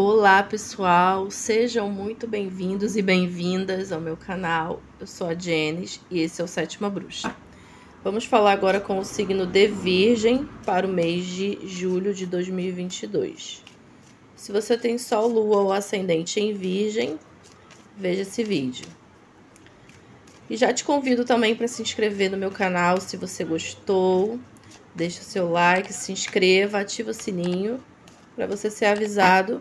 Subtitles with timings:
[0.00, 4.80] Olá pessoal, sejam muito bem-vindos e bem-vindas ao meu canal.
[5.00, 7.34] Eu sou a Jenis e esse é o Sétima Bruxa.
[8.04, 13.64] Vamos falar agora com o signo de Virgem para o mês de julho de 2022.
[14.36, 17.18] Se você tem Sol, Lua ou Ascendente em Virgem,
[17.96, 18.86] veja esse vídeo.
[20.48, 24.38] E já te convido também para se inscrever no meu canal se você gostou.
[24.94, 27.82] Deixa o seu like, se inscreva, ativa o sininho
[28.36, 29.60] para você ser avisado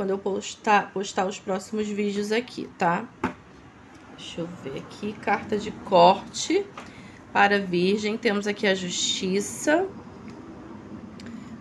[0.00, 3.06] quando eu postar, postar os próximos vídeos aqui, tá?
[4.16, 6.64] Deixa eu ver aqui, carta de corte
[7.34, 8.16] para Virgem.
[8.16, 9.86] Temos aqui a Justiça.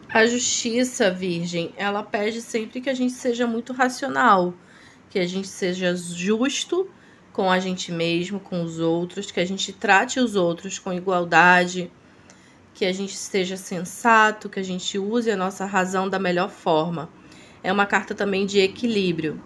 [0.08, 4.54] A Justiça, Virgem, ela pede sempre que a gente seja muito racional,
[5.10, 6.90] que a gente seja justo
[7.34, 11.92] com a gente mesmo, com os outros, que a gente trate os outros com igualdade,
[12.74, 17.19] que a gente seja sensato, que a gente use a nossa razão da melhor forma.
[17.64, 19.40] É uma carta também de equilíbrio,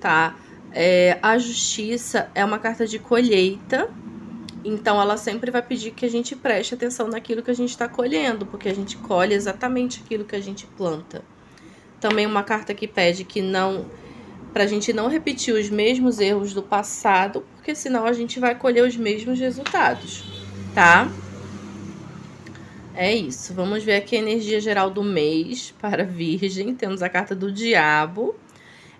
[0.00, 0.36] tá?
[0.72, 3.88] É, a justiça é uma carta de colheita,
[4.64, 7.88] então ela sempre vai pedir que a gente preste atenção naquilo que a gente está
[7.88, 11.22] colhendo, porque a gente colhe exatamente aquilo que a gente planta.
[12.00, 13.86] Também uma carta que pede que não
[14.52, 18.54] para a gente não repetir os mesmos erros do passado, porque senão a gente vai
[18.54, 20.24] colher os mesmos resultados,
[20.74, 21.10] tá?
[22.96, 23.54] É isso.
[23.54, 26.74] Vamos ver aqui a energia geral do mês para Virgem.
[26.74, 28.34] Temos a carta do Diabo.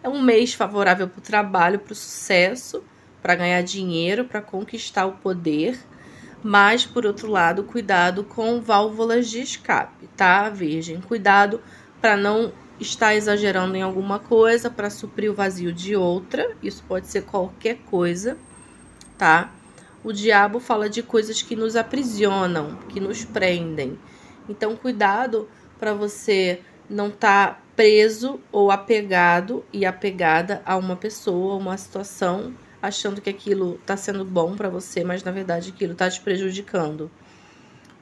[0.03, 2.85] É um mês favorável para o trabalho, para o sucesso
[3.27, 5.77] para ganhar dinheiro, para conquistar o poder.
[6.45, 11.01] Mas, por outro lado, cuidado com válvulas de escape, tá, Virgem?
[11.01, 11.61] Cuidado
[12.01, 16.55] para não estar exagerando em alguma coisa para suprir o vazio de outra.
[16.63, 18.39] Isso pode ser qualquer coisa,
[19.19, 19.53] tá?
[20.07, 23.99] O diabo fala de coisas que nos aprisionam, que nos prendem.
[24.49, 25.49] Então, cuidado
[25.81, 32.55] para você não estar tá preso ou apegado e apegada a uma pessoa, uma situação
[32.81, 37.11] achando que aquilo está sendo bom para você, mas na verdade aquilo está te prejudicando.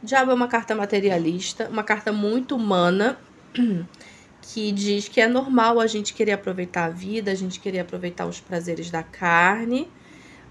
[0.03, 3.19] O diabo é uma carta materialista, uma carta muito humana,
[4.43, 8.27] que diz que é normal a gente querer aproveitar a vida, a gente querer aproveitar
[8.27, 9.89] os prazeres da carne,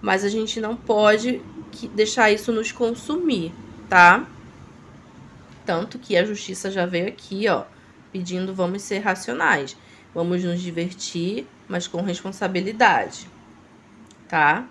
[0.04, 1.42] mas a gente não pode
[1.96, 3.52] deixar isso nos consumir,
[3.90, 4.28] tá?
[5.66, 7.64] Tanto que a justiça já veio aqui, ó,
[8.12, 9.76] pedindo vamos ser racionais,
[10.14, 13.34] vamos nos divertir, mas com responsabilidade
[14.34, 14.68] tá?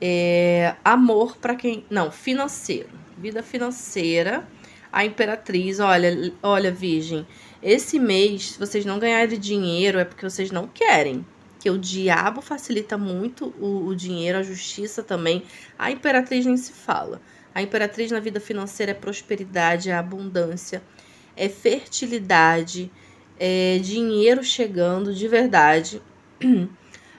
[0.00, 1.84] É, amor para quem.
[1.88, 2.88] Não, financeiro.
[3.16, 4.44] Vida financeira.
[4.92, 7.24] A imperatriz, olha, olha, Virgem,
[7.62, 11.24] esse mês, se vocês não ganharem dinheiro, é porque vocês não querem.
[11.60, 15.44] Que o diabo facilita muito o, o dinheiro, a justiça também.
[15.78, 17.20] A imperatriz nem se fala.
[17.54, 20.82] A imperatriz na vida financeira é prosperidade, é abundância,
[21.36, 22.90] é fertilidade,
[23.38, 26.02] é dinheiro chegando de verdade.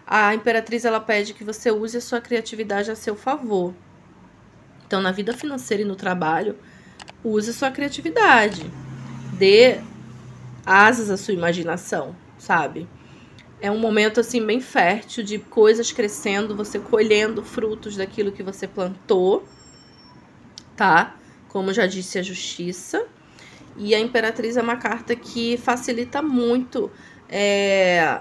[0.05, 3.73] a imperatriz ela pede que você use a sua criatividade a seu favor.
[4.87, 6.57] Então, na vida financeira e no trabalho,
[7.23, 8.69] use a sua criatividade.
[9.37, 9.79] Dê
[10.65, 12.89] asas à sua imaginação, sabe?
[13.61, 18.67] É um momento assim bem fértil de coisas crescendo, você colhendo frutos daquilo que você
[18.67, 19.45] plantou,
[20.75, 21.15] tá?
[21.47, 23.05] Como já disse a justiça.
[23.77, 26.91] E a imperatriz é uma carta que facilita muito
[27.29, 28.19] é,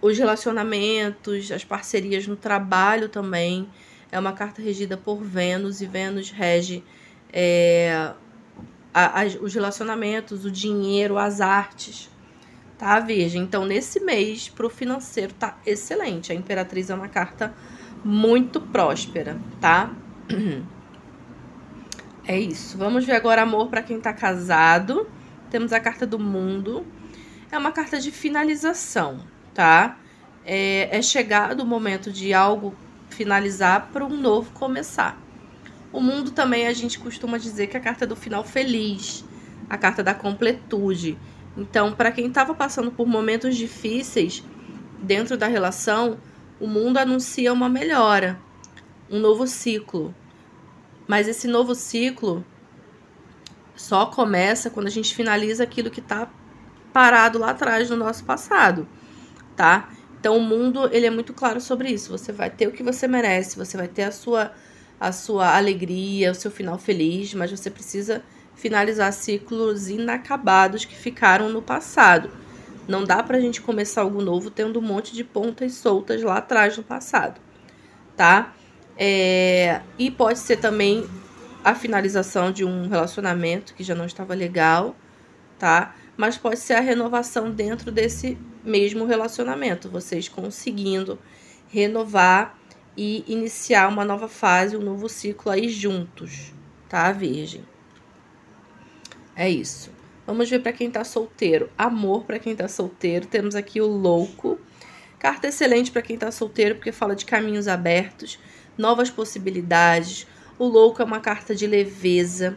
[0.00, 3.68] os relacionamentos, as parcerias no trabalho também.
[4.12, 6.84] É uma carta regida por Vênus e Vênus rege
[7.32, 8.12] é,
[8.94, 12.08] a, a, os relacionamentos, o dinheiro, as artes.
[12.78, 13.42] Tá, Virgem?
[13.42, 16.30] Então, nesse mês, para o financeiro, tá excelente.
[16.30, 17.52] A Imperatriz é uma carta
[18.04, 19.90] muito próspera, tá?
[22.30, 22.76] É isso.
[22.76, 25.08] Vamos ver agora amor para quem tá casado.
[25.48, 26.86] Temos a carta do mundo.
[27.50, 29.24] É uma carta de finalização
[29.58, 29.98] tá?
[30.44, 32.76] É, é chegado o momento de algo
[33.10, 35.20] finalizar para um novo começar.
[35.92, 39.24] O mundo também a gente costuma dizer que é a carta do final feliz,
[39.68, 41.18] a carta da completude.
[41.58, 44.42] Então, para quem estava passando por momentos difíceis
[45.02, 46.18] dentro da relação,
[46.60, 48.38] o mundo anuncia uma melhora,
[49.10, 50.14] um novo ciclo.
[51.06, 52.44] Mas esse novo ciclo
[53.74, 56.30] só começa quando a gente finaliza aquilo que está
[56.92, 58.88] parado lá atrás no nosso passado
[59.58, 59.90] tá?
[60.20, 62.16] Então o mundo, ele é muito claro sobre isso.
[62.16, 64.52] Você vai ter o que você merece, você vai ter a sua
[65.00, 68.20] a sua alegria, o seu final feliz, mas você precisa
[68.58, 72.30] finalizar ciclos inacabados que ficaram no passado.
[72.86, 76.76] Não dá pra gente começar algo novo tendo um monte de pontas soltas lá atrás
[76.76, 77.40] no passado,
[78.16, 78.54] tá?
[78.96, 81.08] É, e pode ser também
[81.64, 84.94] a finalização de um relacionamento que já não estava legal,
[85.58, 85.94] tá?
[86.18, 91.16] mas pode ser a renovação dentro desse mesmo relacionamento, vocês conseguindo
[91.68, 92.58] renovar
[92.96, 96.52] e iniciar uma nova fase, um novo ciclo aí juntos,
[96.88, 97.64] tá, Virgem?
[99.38, 99.90] É isso.
[100.26, 101.70] Vamos ver para quem tá solteiro.
[101.78, 103.24] Amor para quem tá solteiro.
[103.24, 104.58] Temos aqui o louco.
[105.16, 108.36] Carta excelente para quem tá solteiro, porque fala de caminhos abertos,
[108.76, 110.26] novas possibilidades.
[110.58, 112.56] O louco é uma carta de leveza.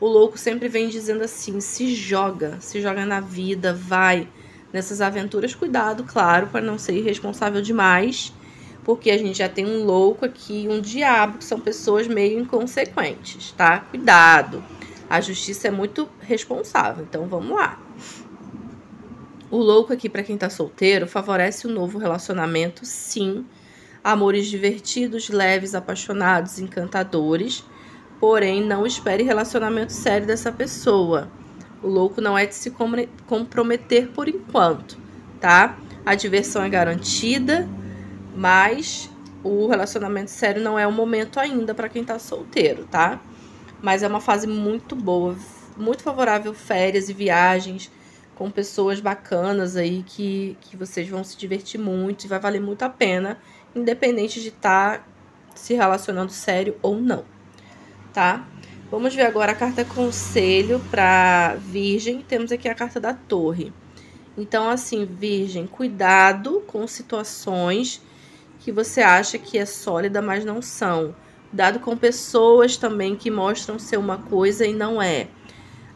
[0.00, 4.26] O louco sempre vem dizendo assim: se joga, se joga na vida, vai
[4.72, 5.54] nessas aventuras.
[5.54, 8.32] Cuidado, claro, para não ser irresponsável demais
[8.84, 13.52] porque a gente já tem um louco aqui um diabo, que são pessoas meio inconsequentes,
[13.52, 13.78] tá?
[13.78, 14.64] Cuidado.
[15.12, 17.78] A justiça é muito responsável, então vamos lá.
[19.50, 23.44] O louco aqui, para quem tá solteiro, favorece o um novo relacionamento, sim.
[24.02, 27.62] Amores divertidos, leves, apaixonados, encantadores.
[28.18, 31.30] Porém, não espere relacionamento sério dessa pessoa.
[31.82, 32.72] O louco não é de se
[33.26, 34.96] comprometer por enquanto,
[35.38, 35.76] tá?
[36.06, 37.68] A diversão é garantida
[38.34, 39.10] mas
[39.44, 43.20] o relacionamento sério não é o momento ainda para quem tá solteiro, tá?
[43.82, 45.36] Mas é uma fase muito boa,
[45.76, 47.90] muito favorável férias e viagens
[48.34, 52.82] com pessoas bacanas aí que, que vocês vão se divertir muito e vai valer muito
[52.82, 53.38] a pena,
[53.74, 55.04] independente de estar tá
[55.54, 57.24] se relacionando sério ou não,
[58.12, 58.46] tá?
[58.90, 62.20] Vamos ver agora a carta conselho para Virgem.
[62.20, 63.72] Temos aqui a carta da Torre.
[64.36, 68.02] Então, assim, Virgem, cuidado com situações
[68.60, 71.14] que você acha que é sólida, mas não são.
[71.52, 75.28] Dado com pessoas também que mostram ser uma coisa e não é.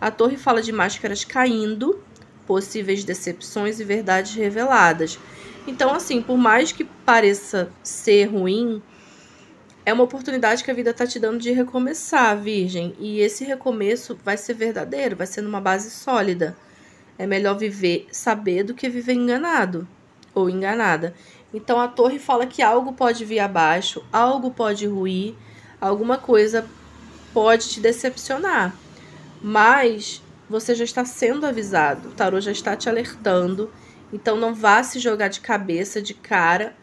[0.01, 2.01] A torre fala de máscaras caindo,
[2.47, 5.19] possíveis decepções e verdades reveladas.
[5.67, 8.83] Então, assim, por mais que pareça ser ruim,
[9.85, 12.95] é uma oportunidade que a vida está te dando de recomeçar, Virgem.
[12.99, 16.57] E esse recomeço vai ser verdadeiro, vai ser numa base sólida.
[17.19, 19.89] É melhor viver saber do que viver enganado
[20.35, 21.15] ou enganada.
[21.55, 25.35] Então a torre fala que algo pode vir abaixo, algo pode ruir,
[25.81, 26.67] alguma coisa
[27.33, 28.75] pode te decepcionar.
[29.43, 33.71] Mas você já está sendo avisado, o tarô já está te alertando.
[34.13, 36.75] Então não vá se jogar de cabeça, de cara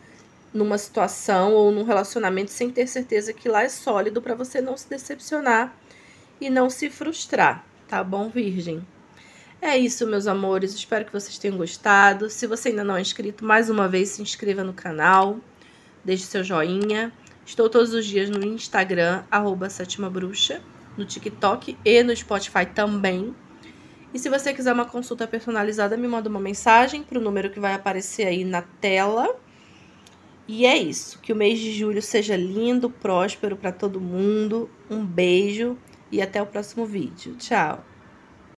[0.53, 4.77] numa situação ou num relacionamento sem ter certeza que lá é sólido para você não
[4.77, 5.75] se decepcionar
[6.39, 8.85] e não se frustrar, tá bom, Virgem?
[9.61, 10.73] É isso, meus amores.
[10.73, 12.29] Espero que vocês tenham gostado.
[12.29, 15.39] Se você ainda não é inscrito, mais uma vez se inscreva no canal.
[16.03, 17.13] Deixe seu joinha.
[17.45, 20.61] Estou todos os dias no Instagram, arroba Sétima Bruxa,
[20.97, 23.35] no TikTok e no Spotify também.
[24.13, 27.59] E se você quiser uma consulta personalizada, me manda uma mensagem para o número que
[27.59, 29.35] vai aparecer aí na tela.
[30.47, 31.19] E é isso.
[31.19, 34.69] Que o mês de julho seja lindo, próspero para todo mundo.
[34.89, 35.77] Um beijo
[36.11, 37.35] e até o próximo vídeo.
[37.37, 37.92] Tchau!